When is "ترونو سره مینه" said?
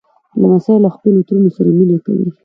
1.27-1.97